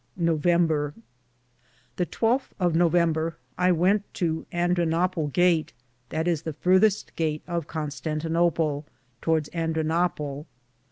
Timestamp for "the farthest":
6.41-7.15